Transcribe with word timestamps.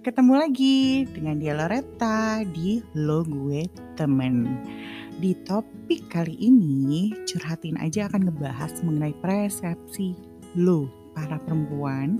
ketemu 0.00 0.32
lagi 0.32 1.04
dengan 1.12 1.36
dia 1.36 1.52
Loretta 1.52 2.40
di 2.56 2.80
Lo 2.96 3.20
Gue 3.20 3.68
Temen. 4.00 4.48
Di 5.20 5.36
topik 5.44 6.08
kali 6.08 6.40
ini, 6.40 7.12
curhatin 7.28 7.76
aja 7.76 8.08
akan 8.08 8.32
ngebahas 8.32 8.80
mengenai 8.80 9.12
persepsi 9.20 10.16
lo, 10.56 10.88
para 11.12 11.36
perempuan, 11.44 12.16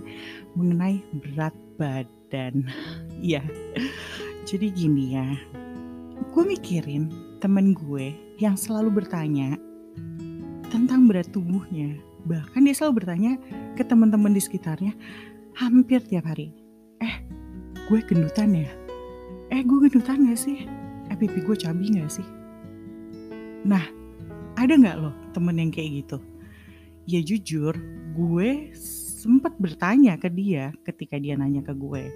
mengenai 0.53 1.01
berat 1.25 1.57
badan. 1.80 2.69
Iya, 3.21 3.45
jadi 4.49 4.73
gini 4.73 5.12
ya, 5.12 5.29
gue 6.33 6.45
mikirin 6.45 7.12
temen 7.37 7.77
gue 7.77 8.17
yang 8.41 8.57
selalu 8.57 9.05
bertanya 9.05 9.57
tentang 10.69 11.05
berat 11.09 11.29
tubuhnya. 11.33 11.97
Bahkan 12.29 12.61
dia 12.65 12.77
selalu 12.77 13.05
bertanya 13.05 13.33
ke 13.76 13.85
teman-teman 13.85 14.32
di 14.32 14.40
sekitarnya 14.40 14.93
hampir 15.57 16.00
tiap 16.00 16.29
hari. 16.32 16.53
Eh, 17.00 17.39
gue 17.90 17.99
gendutan 18.07 18.54
ya? 18.54 18.71
Eh, 19.50 19.67
gue 19.67 19.90
gendutan 19.90 20.31
gak 20.31 20.39
sih? 20.39 20.62
Eh, 21.11 21.17
pipi 21.18 21.43
gue 21.43 21.58
cabi 21.58 21.90
gak 21.98 22.22
sih? 22.22 22.29
Nah, 23.67 23.82
ada 24.54 24.79
nggak 24.79 24.96
loh 25.03 25.11
temen 25.35 25.58
yang 25.58 25.75
kayak 25.75 26.07
gitu? 26.07 26.22
Ya 27.11 27.18
jujur, 27.18 27.75
gue 28.14 28.71
sempat 28.79 29.58
bertanya 29.58 30.14
ke 30.22 30.31
dia 30.31 30.71
ketika 30.86 31.18
dia 31.18 31.34
nanya 31.34 31.67
ke 31.67 31.75
gue. 31.75 32.14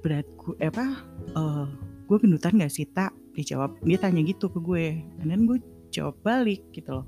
Berat 0.00 0.24
gue, 0.40 0.56
eh, 0.56 0.72
apa, 0.72 1.04
uh, 1.36 1.68
gue 2.08 2.16
gendutan 2.16 2.56
gak 2.56 2.72
sih 2.72 2.88
tak? 2.88 3.12
Dia 3.36 3.44
jawab, 3.44 3.76
dia 3.84 4.00
tanya 4.00 4.24
gitu 4.24 4.48
ke 4.48 4.56
gue. 4.56 5.04
Dan 5.20 5.44
gue 5.44 5.60
jawab 5.92 6.16
balik 6.24 6.64
gitu 6.72 6.96
loh. 6.96 7.06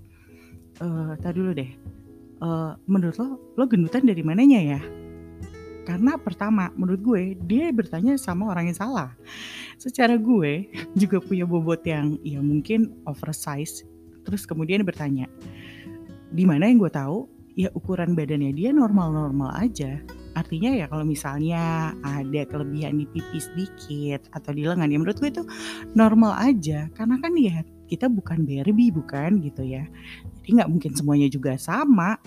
Uh, 0.85 1.16
tadi 1.24 1.41
dulu 1.41 1.57
deh, 1.57 1.73
uh, 2.45 2.77
menurut 2.85 3.16
lo, 3.16 3.41
lo 3.57 3.65
gendutan 3.65 4.05
dari 4.05 4.21
mananya 4.21 4.60
ya? 4.60 5.05
Karena 5.87 6.18
pertama, 6.18 6.74
menurut 6.74 7.01
gue, 7.01 7.23
dia 7.46 7.70
bertanya 7.70 8.18
sama 8.18 8.51
orang 8.51 8.74
yang 8.74 8.79
salah. 8.79 9.15
Secara 9.79 10.18
gue 10.18 10.66
juga 11.01 11.23
punya 11.23 11.46
bobot 11.46 11.87
yang 11.87 12.18
ya 12.26 12.42
mungkin 12.42 12.98
oversize. 13.06 13.87
Terus 14.26 14.42
kemudian 14.42 14.82
bertanya, 14.82 15.30
di 16.34 16.42
mana 16.42 16.66
yang 16.66 16.82
gue 16.82 16.90
tahu, 16.90 17.30
ya 17.54 17.70
ukuran 17.73 18.18
badannya 18.18 18.51
dia 18.51 18.74
normal-normal 18.74 19.54
aja. 19.54 20.02
Artinya 20.37 20.68
ya 20.76 20.84
kalau 20.90 21.09
misalnya 21.09 21.96
ada 22.04 22.45
kelebihan 22.45 23.01
di 23.01 23.09
pipi 23.09 23.40
sedikit 23.40 24.29
atau 24.37 24.52
di 24.52 24.68
lengan 24.68 24.92
ya 24.92 25.01
menurut 25.01 25.16
gue 25.16 25.30
itu 25.32 25.45
normal 25.96 26.37
aja. 26.37 26.92
Karena 26.92 27.16
kan 27.23 27.32
ya 27.38 27.64
kita 27.88 28.10
bukan 28.12 28.45
Barbie 28.45 28.92
bukan 28.92 29.40
gitu 29.40 29.64
ya. 29.64 29.88
Jadi 30.42 30.60
nggak 30.60 30.70
mungkin 30.70 30.92
semuanya 30.92 31.30
juga 31.32 31.57
sama. 31.57 32.20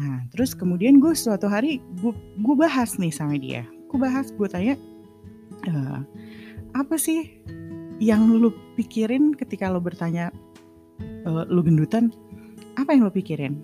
Nah, 0.00 0.24
terus 0.32 0.56
kemudian 0.56 0.98
gue 0.98 1.12
suatu 1.12 1.46
hari 1.46 1.82
gue 2.40 2.56
bahas 2.56 2.96
nih 2.96 3.12
sama 3.12 3.36
dia. 3.36 3.66
Gue 3.92 4.00
bahas, 4.00 4.32
gue 4.32 4.48
tanya, 4.48 4.74
e, 5.68 5.72
apa 6.72 6.96
sih 6.96 7.44
yang 8.00 8.32
lu 8.32 8.50
pikirin 8.80 9.36
ketika 9.36 9.68
lo 9.68 9.84
bertanya 9.84 10.32
e, 11.00 11.30
lu 11.52 11.60
gendutan? 11.60 12.08
Apa 12.80 12.96
yang 12.96 13.04
lo 13.04 13.12
pikirin? 13.12 13.60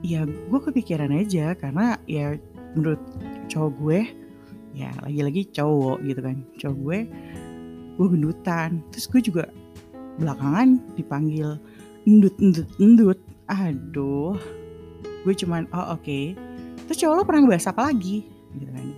Ya, 0.00 0.24
gue 0.24 0.60
kepikiran 0.60 1.12
aja 1.12 1.52
karena 1.56 2.00
ya 2.08 2.36
menurut 2.72 3.00
cowok 3.52 3.72
gue, 3.80 4.00
ya 4.72 4.88
lagi-lagi 5.04 5.48
cowok 5.52 6.00
gitu 6.04 6.20
kan, 6.24 6.36
cowok 6.60 6.76
gue, 6.80 6.98
gue 8.00 8.06
gendutan. 8.08 8.80
Terus 8.88 9.06
gue 9.12 9.20
juga 9.20 9.44
belakangan 10.16 10.80
dipanggil 10.96 11.60
endut 12.08 12.34
endut 12.40 12.68
endut. 12.80 13.20
Aduh, 13.52 14.40
gue 15.24 15.34
cuman 15.34 15.64
oh 15.72 15.96
oke. 15.96 16.04
Okay. 16.04 16.36
terus 16.84 17.00
cowok 17.00 17.14
lo 17.16 17.22
pernah 17.24 17.40
ngebahas 17.48 17.72
apa 17.72 17.82
lagi? 17.88 18.28
Gitu 18.52 18.70
kan. 18.70 18.88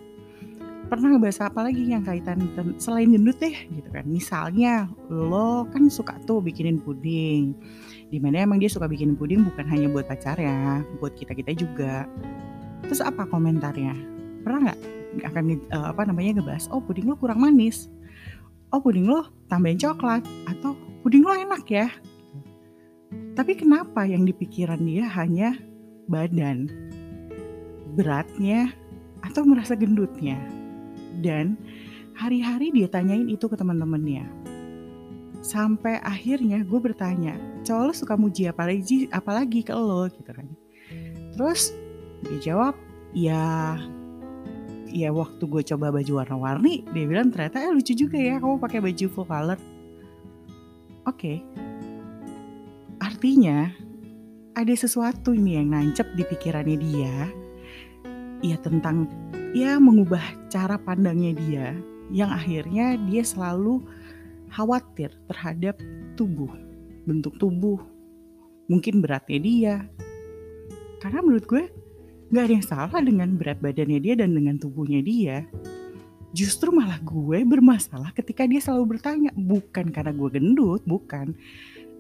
Pernah 0.87 1.09
ngebahas 1.15 1.39
apa 1.51 1.61
lagi 1.67 1.83
yang 1.87 2.03
kaitan 2.03 2.39
selain 2.79 3.11
gendut 3.15 3.39
deh? 3.39 3.55
Gitu 3.71 3.89
kan. 3.91 4.05
Misalnya 4.07 4.91
lo 5.07 5.71
kan 5.71 5.87
suka 5.87 6.19
tuh 6.27 6.43
bikinin 6.43 6.83
puding. 6.83 7.55
Di 8.11 8.19
mana 8.19 8.43
emang 8.43 8.59
dia 8.59 8.71
suka 8.71 8.91
bikin 8.91 9.15
puding 9.15 9.47
bukan 9.47 9.67
hanya 9.67 9.87
buat 9.91 10.07
pacar 10.07 10.39
ya 10.39 10.83
buat 10.99 11.15
kita 11.15 11.35
kita 11.35 11.55
juga. 11.55 12.11
Terus 12.87 13.03
apa 13.03 13.27
komentarnya? 13.27 13.95
Pernah 14.43 14.71
nggak? 14.71 14.81
Akan 15.27 15.45
uh, 15.73 15.95
apa 15.95 16.03
namanya 16.07 16.43
ngebahas 16.43 16.67
oh 16.75 16.83
puding 16.83 17.07
lo 17.07 17.15
kurang 17.19 17.43
manis. 17.43 17.87
Oh 18.75 18.83
puding 18.83 19.07
lo 19.07 19.31
tambahin 19.47 19.79
coklat. 19.79 20.27
Atau 20.51 20.75
puding 21.07 21.23
lo 21.23 21.35
enak 21.35 21.67
ya. 21.71 21.87
Tapi 23.37 23.53
kenapa 23.59 24.07
yang 24.07 24.27
dipikiran 24.27 24.81
dia 24.83 25.07
hanya 25.13 25.55
badan, 26.07 26.71
beratnya, 27.95 28.71
atau 29.23 29.43
merasa 29.43 29.75
gendutnya. 29.75 30.39
Dan 31.21 31.59
hari-hari 32.17 32.73
dia 32.73 32.89
tanyain 32.89 33.29
itu 33.29 33.47
ke 33.51 33.57
teman-temannya. 33.59 34.27
Sampai 35.45 36.03
akhirnya 36.03 36.65
gue 36.67 36.81
bertanya, 36.81 37.39
cowok 37.63 37.83
lo 37.87 37.93
suka 37.95 38.15
muji 38.19 38.51
apa 38.51 38.67
lagi, 38.67 39.07
apalagi 39.15 39.63
ke 39.63 39.75
lo 39.75 40.11
gitu 40.11 40.31
kan. 40.33 40.49
Terus 41.37 41.71
dia 42.27 42.53
jawab, 42.53 42.75
ya 43.13 43.77
ya 44.87 45.13
waktu 45.13 45.45
gue 45.45 45.63
coba 45.75 45.93
baju 45.93 46.13
warna-warni, 46.25 46.87
dia 46.91 47.05
bilang 47.05 47.29
ternyata 47.29 47.61
eh 47.61 47.71
lucu 47.75 47.93
juga 47.93 48.17
ya 48.17 48.41
kamu 48.41 48.57
pakai 48.57 48.81
baju 48.81 49.07
full 49.13 49.29
color. 49.29 49.61
Oke, 51.07 51.39
okay. 51.39 51.39
artinya 52.99 53.71
ada 54.57 54.73
sesuatu 54.73 55.37
ini 55.37 55.61
yang 55.61 55.77
nancep 55.77 56.09
di 56.17 56.25
pikirannya 56.25 56.77
dia. 56.81 57.15
Ya 58.41 58.57
tentang 58.65 59.05
ya 59.53 59.77
mengubah 59.77 60.25
cara 60.49 60.81
pandangnya 60.81 61.33
dia 61.37 61.67
yang 62.09 62.33
akhirnya 62.33 62.97
dia 63.05 63.21
selalu 63.21 63.85
khawatir 64.49 65.13
terhadap 65.29 65.77
tubuh 66.17 66.49
bentuk 67.05 67.37
tubuh 67.37 67.85
mungkin 68.73 69.05
beratnya 69.05 69.39
dia. 69.39 69.75
Karena 71.05 71.21
menurut 71.21 71.45
gue 71.45 71.65
gak 72.33 72.45
ada 72.49 72.55
yang 72.57 72.65
salah 72.67 73.01
dengan 73.05 73.37
berat 73.37 73.61
badannya 73.61 74.01
dia 74.01 74.17
dan 74.17 74.33
dengan 74.33 74.57
tubuhnya 74.57 75.05
dia. 75.05 75.45
Justru 76.33 76.73
malah 76.73 77.01
gue 77.05 77.45
bermasalah 77.45 78.13
ketika 78.17 78.49
dia 78.49 78.65
selalu 78.65 78.97
bertanya 78.97 79.37
bukan 79.37 79.93
karena 79.93 80.17
gue 80.17 80.29
gendut 80.33 80.81
bukan 80.89 81.37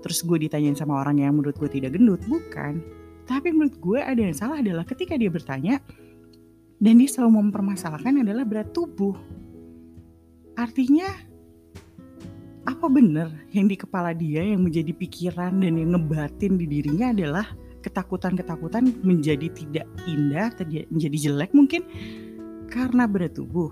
terus 0.05 0.25
gue 0.25 0.49
ditanyain 0.49 0.77
sama 0.77 1.01
orang 1.01 1.23
yang 1.23 1.37
menurut 1.37 1.57
gue 1.57 1.71
tidak 1.71 1.97
gendut 1.97 2.21
bukan 2.27 2.81
tapi 3.27 3.51
menurut 3.51 3.77
gue 3.79 3.99
ada 3.99 4.21
yang 4.21 4.37
salah 4.37 4.63
adalah 4.63 4.87
ketika 4.87 5.19
dia 5.19 5.31
bertanya 5.33 5.83
dan 6.77 7.01
dia 7.01 7.09
selalu 7.09 7.49
mempermasalahkan 7.49 8.23
adalah 8.23 8.45
berat 8.45 8.71
tubuh 8.71 9.17
artinya 10.57 11.09
apa 12.67 12.87
benar 12.91 13.31
yang 13.55 13.71
di 13.71 13.79
kepala 13.79 14.11
dia 14.11 14.43
yang 14.43 14.67
menjadi 14.67 14.91
pikiran 14.91 15.63
dan 15.63 15.79
yang 15.79 15.95
ngebatin 15.95 16.59
di 16.59 16.67
dirinya 16.67 17.15
adalah 17.15 17.47
ketakutan-ketakutan 17.87 19.07
menjadi 19.07 19.47
tidak 19.55 19.87
indah, 20.11 20.51
menjadi 20.91 21.31
jelek 21.31 21.55
mungkin 21.55 21.87
karena 22.67 23.07
berat 23.07 23.39
tubuh. 23.39 23.71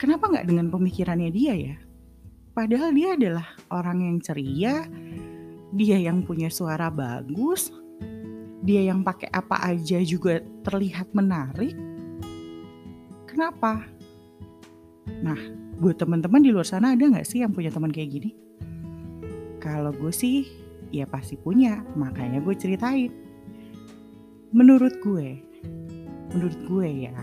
Kenapa 0.00 0.32
nggak 0.32 0.48
dengan 0.48 0.72
pemikirannya 0.72 1.28
dia 1.28 1.52
ya? 1.52 1.76
Padahal 2.50 2.90
dia 2.90 3.14
adalah 3.14 3.46
orang 3.70 4.02
yang 4.02 4.16
ceria, 4.18 4.82
dia 5.70 5.96
yang 6.02 6.26
punya 6.26 6.50
suara 6.50 6.90
bagus, 6.90 7.70
dia 8.66 8.90
yang 8.90 9.06
pakai 9.06 9.30
apa 9.30 9.70
aja 9.70 10.02
juga 10.02 10.42
terlihat 10.66 11.14
menarik. 11.14 11.78
Kenapa? 13.30 13.86
Nah, 15.22 15.38
buat 15.78 15.96
teman-teman 15.96 16.42
di 16.42 16.50
luar 16.50 16.66
sana 16.66 16.98
ada 16.98 17.06
nggak 17.06 17.24
sih 17.24 17.40
yang 17.46 17.54
punya 17.54 17.70
teman 17.70 17.94
kayak 17.94 18.18
gini? 18.18 18.30
Kalau 19.62 19.94
gue 19.94 20.10
sih, 20.10 20.50
ya 20.90 21.06
pasti 21.06 21.38
punya, 21.38 21.86
makanya 21.94 22.42
gue 22.42 22.54
ceritain. 22.58 23.14
Menurut 24.50 24.98
gue, 24.98 25.38
menurut 26.34 26.60
gue 26.66 26.88
ya, 27.06 27.14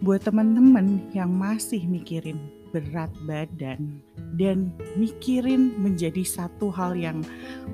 buat 0.00 0.24
teman-teman 0.24 1.12
yang 1.12 1.28
masih 1.28 1.84
mikirin 1.84 2.59
berat 2.70 3.10
badan 3.26 4.00
dan 4.38 4.70
mikirin 4.94 5.74
menjadi 5.78 6.22
satu 6.22 6.70
hal 6.70 6.94
yang 6.94 7.22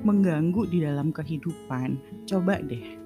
mengganggu 0.01 0.65
di 0.69 0.83
dalam 0.83 1.13
kehidupan, 1.13 2.01
coba 2.25 2.61
deh 2.61 2.97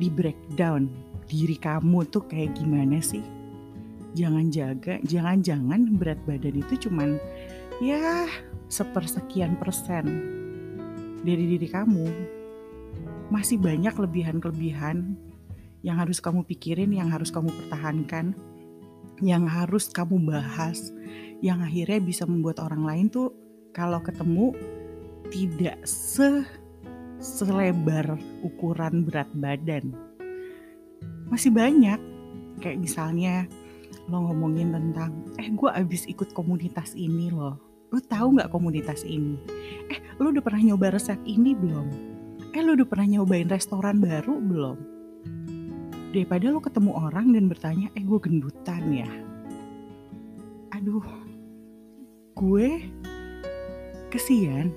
di 0.00 0.08
breakdown 0.08 0.88
diri 1.28 1.54
kamu 1.60 2.08
tuh 2.08 2.24
kayak 2.26 2.58
gimana 2.58 2.98
sih? 2.98 3.22
Jangan 4.18 4.50
jaga, 4.50 4.98
jangan-jangan 5.06 5.94
berat 5.94 6.18
badan 6.26 6.58
itu 6.58 6.90
cuman 6.90 7.20
ya 7.78 8.26
sepersekian 8.66 9.54
persen 9.54 10.04
dari 11.22 11.44
diri 11.56 11.68
kamu. 11.70 12.06
Masih 13.30 13.62
banyak 13.62 13.94
kelebihan-kelebihan 13.94 15.14
yang 15.86 15.96
harus 16.02 16.18
kamu 16.18 16.42
pikirin, 16.42 16.90
yang 16.90 17.06
harus 17.06 17.30
kamu 17.30 17.54
pertahankan 17.54 18.34
yang 19.20 19.44
harus 19.46 19.92
kamu 19.92 20.20
bahas 20.24 20.92
yang 21.40 21.64
akhirnya 21.64 22.00
bisa 22.00 22.28
membuat 22.28 22.60
orang 22.60 22.84
lain 22.84 23.06
tuh 23.08 23.32
kalau 23.72 24.00
ketemu 24.04 24.52
tidak 25.32 25.78
se 25.86 26.44
selebar 27.20 28.16
ukuran 28.40 29.04
berat 29.04 29.28
badan. 29.36 29.92
Masih 31.28 31.52
banyak 31.52 32.00
Kayak 32.60 32.78
misalnya 32.84 33.34
lo 34.06 34.28
ngomongin 34.28 34.76
tentang, 34.76 35.16
eh 35.40 35.48
gue 35.48 35.70
abis 35.72 36.04
ikut 36.06 36.36
komunitas 36.36 36.92
ini 36.92 37.32
loh. 37.32 37.56
Lo 37.90 37.98
tahu 37.98 38.38
nggak 38.38 38.52
komunitas 38.52 39.02
ini? 39.02 39.40
Eh 39.88 39.98
lo 40.20 40.30
udah 40.30 40.44
pernah 40.44 40.62
nyoba 40.62 40.94
resep 40.94 41.18
ini 41.24 41.56
belum? 41.56 41.88
Eh 42.52 42.60
lo 42.60 42.76
udah 42.76 42.86
pernah 42.86 43.18
nyobain 43.18 43.48
restoran 43.48 43.98
baru 43.98 44.38
belum? 44.38 44.78
Daripada 46.10 46.50
lo 46.50 46.58
ketemu 46.58 46.90
orang 46.98 47.30
dan 47.30 47.46
bertanya, 47.46 47.86
eh 47.94 48.02
gue 48.02 48.18
gendutan 48.18 48.82
ya. 48.90 49.10
Aduh, 50.74 51.06
gue 52.34 52.82
kesian. 54.10 54.74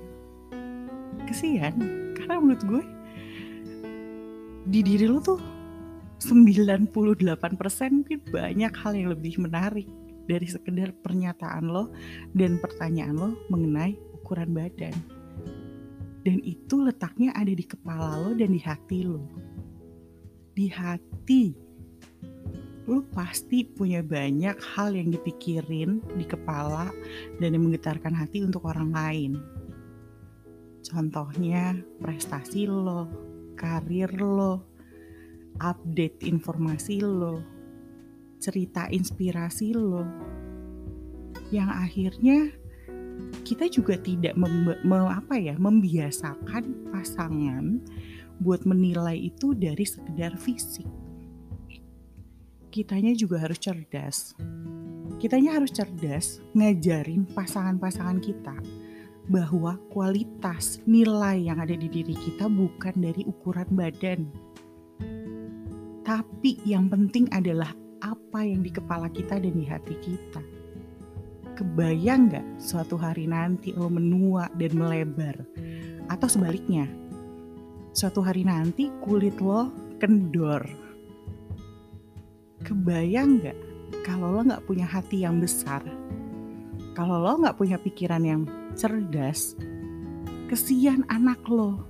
Kesian, 1.26 1.74
karena 2.14 2.38
menurut 2.38 2.62
gue 2.62 2.82
di 4.70 4.80
diri 4.80 5.10
lo 5.10 5.18
tuh 5.20 5.42
98% 6.22 6.88
mungkin 7.92 8.20
banyak 8.30 8.72
hal 8.80 8.92
yang 8.96 9.10
lebih 9.12 9.36
menarik 9.42 9.84
dari 10.24 10.46
sekedar 10.48 10.94
pernyataan 11.04 11.68
lo 11.68 11.92
dan 12.32 12.56
pertanyaan 12.56 13.16
lo 13.18 13.30
mengenai 13.52 13.98
ukuran 14.16 14.56
badan. 14.56 14.94
Dan 16.24 16.40
itu 16.40 16.80
letaknya 16.80 17.36
ada 17.36 17.52
di 17.52 17.64
kepala 17.66 18.16
lo 18.22 18.32
dan 18.32 18.56
di 18.56 18.60
hati 18.62 19.04
lo. 19.04 19.20
Di 20.54 20.70
hati. 20.70 21.50
Lo 22.86 23.02
pasti 23.10 23.66
punya 23.66 24.04
banyak 24.04 24.54
hal 24.76 24.94
yang 24.94 25.10
dipikirin 25.10 25.98
di 26.14 26.24
kepala 26.28 26.94
dan 27.42 27.56
yang 27.56 27.66
menggetarkan 27.66 28.14
hati 28.14 28.44
untuk 28.44 28.68
orang 28.70 28.94
lain. 28.94 29.32
Contohnya 30.84 31.74
prestasi 31.98 32.68
lo, 32.68 33.08
karir 33.58 34.12
lo, 34.20 34.62
update 35.58 36.22
informasi 36.28 37.00
lo, 37.00 37.40
cerita 38.36 38.86
inspirasi 38.92 39.72
lo, 39.74 40.04
yang 41.48 41.72
akhirnya 41.72 42.52
kita 43.48 43.68
juga 43.68 43.96
tidak 44.00 44.34
mem, 44.36 44.76
mem, 44.84 45.06
apa 45.08 45.34
ya 45.38 45.54
membiasakan 45.56 46.92
pasangan 46.92 47.80
buat 48.40 48.66
menilai 48.66 49.30
itu 49.30 49.52
dari 49.54 49.84
sekedar 49.86 50.34
fisik. 50.38 50.86
Kitanya 52.74 53.14
juga 53.14 53.42
harus 53.42 53.58
cerdas. 53.62 54.34
Kitanya 55.22 55.62
harus 55.62 55.70
cerdas 55.70 56.42
ngajarin 56.58 57.22
pasangan-pasangan 57.30 58.18
kita 58.18 58.56
bahwa 59.30 59.78
kualitas 59.94 60.82
nilai 60.84 61.48
yang 61.48 61.62
ada 61.62 61.72
di 61.72 61.86
diri 61.88 62.12
kita 62.12 62.50
bukan 62.50 62.98
dari 62.98 63.24
ukuran 63.24 63.70
badan 63.72 64.28
tapi 66.04 66.60
yang 66.68 66.92
penting 66.92 67.24
adalah 67.32 67.72
apa 68.04 68.44
yang 68.44 68.60
di 68.60 68.68
kepala 68.68 69.08
kita 69.08 69.40
dan 69.40 69.56
di 69.56 69.64
hati 69.64 69.96
kita. 70.04 70.44
Kebayang 71.56 72.28
gak 72.28 72.44
suatu 72.60 73.00
hari 73.00 73.24
nanti 73.24 73.72
lo 73.72 73.88
menua 73.88 74.52
dan 74.60 74.76
melebar? 74.76 75.40
Atau 76.12 76.28
sebaliknya, 76.28 76.84
suatu 77.94 78.26
hari 78.26 78.42
nanti 78.42 78.90
kulit 78.98 79.38
lo 79.38 79.70
kendor. 80.02 80.66
Kebayang 82.66 83.38
gak 83.38 83.58
kalau 84.02 84.34
lo 84.34 84.42
gak 84.42 84.66
punya 84.66 84.82
hati 84.82 85.22
yang 85.22 85.38
besar? 85.38 85.80
Kalau 86.98 87.22
lo 87.22 87.38
gak 87.38 87.54
punya 87.54 87.78
pikiran 87.78 88.26
yang 88.26 88.42
cerdas, 88.74 89.54
kesian 90.50 91.06
anak 91.06 91.38
lo. 91.46 91.86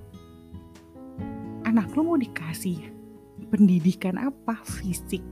Anak 1.65 1.89
lo 1.97 2.13
mau 2.13 2.19
dikasih 2.21 2.93
pendidikan 3.49 4.21
apa 4.21 4.61
fisik 4.61 5.25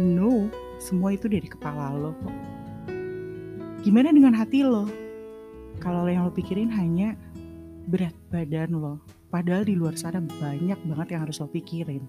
no 0.00 0.48
semua 0.80 1.12
itu 1.12 1.28
dari 1.28 1.44
kepala 1.44 1.92
lo 1.92 2.16
gimana 3.84 4.08
dengan 4.08 4.32
hati 4.32 4.64
lo 4.64 4.88
kalau 5.82 6.08
yang 6.08 6.24
lo 6.24 6.32
pikirin 6.32 6.72
hanya 6.72 7.12
berat 7.86 8.16
badan 8.32 8.72
lo 8.72 8.96
padahal 9.32 9.64
di 9.64 9.72
luar 9.72 9.96
sana 9.96 10.20
banyak 10.20 10.76
banget 10.84 11.08
yang 11.16 11.24
harus 11.24 11.40
lo 11.40 11.48
pikirin. 11.48 12.04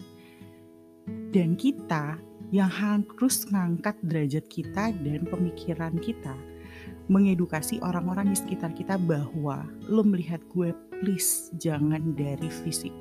Dan 1.32 1.56
kita 1.56 2.20
yang 2.54 2.70
harus 2.70 3.48
ngangkat 3.50 3.98
derajat 4.04 4.46
kita 4.52 4.94
dan 4.94 5.26
pemikiran 5.26 5.96
kita 5.98 6.36
mengedukasi 7.08 7.84
orang-orang 7.84 8.32
di 8.32 8.38
sekitar 8.38 8.72
kita 8.76 8.96
bahwa 8.96 9.68
lo 9.90 10.04
melihat 10.06 10.40
gue 10.52 10.72
please 11.02 11.52
jangan 11.58 12.14
dari 12.16 12.48
fisik. 12.48 12.94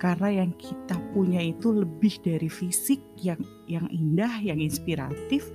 Karena 0.00 0.44
yang 0.44 0.52
kita 0.60 1.00
punya 1.16 1.40
itu 1.40 1.72
lebih 1.72 2.20
dari 2.20 2.48
fisik 2.52 3.00
yang 3.20 3.40
yang 3.64 3.88
indah, 3.88 4.40
yang 4.44 4.60
inspiratif, 4.60 5.48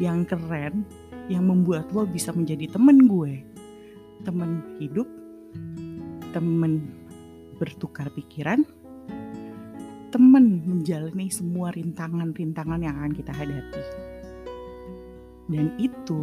yang 0.00 0.24
keren, 0.24 0.88
yang 1.28 1.44
membuat 1.44 1.92
lo 1.92 2.08
bisa 2.08 2.32
menjadi 2.32 2.72
temen 2.72 3.04
gue, 3.04 3.44
temen 4.24 4.64
hidup, 4.80 5.08
temen 6.30 6.90
bertukar 7.60 8.08
pikiran, 8.14 8.64
temen 10.10 10.64
menjalani 10.66 11.30
semua 11.30 11.70
rintangan-rintangan 11.76 12.80
yang 12.82 12.94
akan 12.98 13.12
kita 13.14 13.32
hadapi. 13.34 13.82
Dan 15.50 15.74
itu 15.78 16.22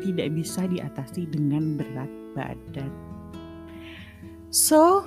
tidak 0.00 0.32
bisa 0.32 0.64
diatasi 0.64 1.28
dengan 1.28 1.76
berat 1.76 2.10
badan. 2.32 2.92
So, 4.50 5.04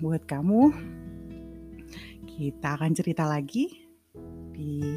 buat 0.00 0.24
kamu 0.24 0.72
kita 2.24 2.80
akan 2.80 2.96
cerita 2.96 3.28
lagi 3.28 3.84
di 4.56 4.96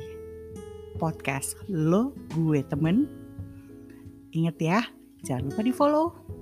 podcast 0.95 1.59
Lo 1.67 2.15
Gue 2.31 2.63
Temen. 2.63 3.05
Ingat 4.31 4.57
ya, 4.57 4.79
jangan 5.27 5.51
lupa 5.51 5.61
di 5.61 5.73
follow. 5.75 6.32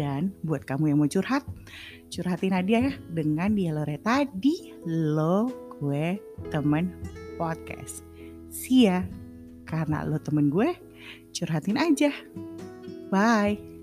Dan 0.00 0.32
buat 0.40 0.64
kamu 0.64 0.96
yang 0.96 0.98
mau 1.04 1.10
curhat, 1.12 1.44
curhatin 2.08 2.56
Nadia 2.56 2.88
ya 2.88 2.92
dengan 3.12 3.52
dia 3.52 3.76
Loreta 3.76 4.24
di 4.32 4.72
Lo 4.88 5.52
Gue 5.76 6.16
Temen 6.48 6.88
Podcast. 7.36 8.00
See 8.48 8.88
ya, 8.88 9.04
karena 9.68 10.08
lo 10.08 10.16
temen 10.16 10.48
gue, 10.48 10.72
curhatin 11.36 11.76
aja. 11.76 12.08
Bye. 13.12 13.79